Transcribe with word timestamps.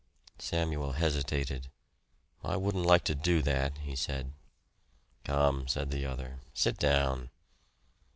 Samuel 0.39 0.93
hesitated. 0.93 1.69
"I 2.43 2.57
wouldn't 2.57 2.87
like 2.87 3.03
to 3.03 3.13
do 3.13 3.43
that," 3.43 3.77
he 3.77 3.95
said. 3.95 4.31
"Come," 5.25 5.67
said 5.67 5.91
the 5.91 6.07
other, 6.07 6.39
"sit 6.55 6.79
down." 6.79 7.29